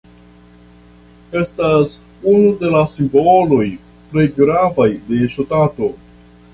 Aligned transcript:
Estas 1.41 1.91
unu 2.33 2.49
de 2.63 2.73
la 2.77 2.81
simboloj 2.97 3.69
plej 4.15 4.27
gravaj 4.43 4.91
de 5.11 5.25
ŝtato. 5.37 5.97